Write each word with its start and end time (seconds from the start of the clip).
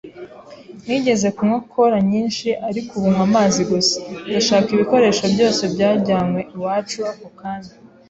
Nigeze 0.85 1.27
kunywa 1.35 1.57
cola 1.71 1.97
nyinshi, 2.11 2.47
ariko 2.69 2.89
ubu 2.97 3.07
nywa 3.13 3.23
amazi 3.29 3.61
gusa. 3.71 3.97
Ndashaka 4.29 4.67
ibikoresho 4.71 5.23
byose 5.33 5.61
byajyanwe 5.73 6.39
iwacu 6.55 6.99
ako 7.11 7.27
kanya. 7.39 7.73